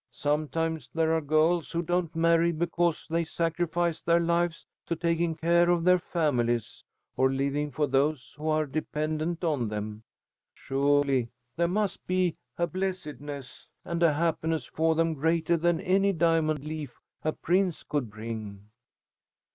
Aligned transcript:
Sometimes 0.09 0.89
there 0.95 1.13
are 1.13 1.21
girls 1.21 1.71
who 1.71 1.83
don't 1.83 2.15
marry 2.15 2.51
because 2.51 3.05
they 3.07 3.23
sacrifice 3.23 4.01
their 4.01 4.19
lives 4.19 4.65
to 4.87 4.95
taking 4.95 5.35
care 5.35 5.69
of 5.69 5.83
their 5.83 5.99
families, 5.99 6.83
or 7.15 7.31
living 7.31 7.69
for 7.69 7.85
those 7.85 8.33
who 8.35 8.47
are 8.47 8.65
dependent 8.65 9.43
on 9.43 9.69
them. 9.69 10.01
Surely 10.55 11.29
there 11.55 11.67
must 11.67 12.03
be 12.07 12.33
a 12.57 12.65
blessedness 12.65 13.67
and 13.85 14.01
a 14.01 14.13
happiness 14.13 14.65
for 14.65 14.95
them 14.95 15.13
greater 15.13 15.55
than 15.55 15.79
any 15.79 16.13
diamond 16.13 16.63
leaf 16.65 16.99
a 17.21 17.31
prince 17.31 17.83
could 17.83 18.09
bring." 18.09 18.71